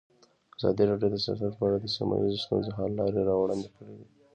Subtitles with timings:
[0.57, 3.95] ازادي راډیو د سیاست په اړه د سیمه ییزو ستونزو حل لارې راوړاندې کړې.